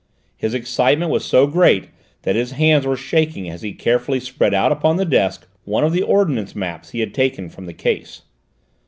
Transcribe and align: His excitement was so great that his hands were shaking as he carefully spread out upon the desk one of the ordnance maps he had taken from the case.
His 0.35 0.55
excitement 0.55 1.11
was 1.11 1.23
so 1.23 1.45
great 1.45 1.89
that 2.23 2.35
his 2.35 2.53
hands 2.53 2.87
were 2.87 2.97
shaking 2.97 3.47
as 3.47 3.61
he 3.61 3.71
carefully 3.71 4.19
spread 4.19 4.51
out 4.51 4.71
upon 4.71 4.95
the 4.97 5.05
desk 5.05 5.47
one 5.63 5.83
of 5.83 5.93
the 5.93 6.01
ordnance 6.01 6.55
maps 6.55 6.89
he 6.89 7.01
had 7.01 7.13
taken 7.13 7.49
from 7.51 7.67
the 7.67 7.73
case. 7.73 8.23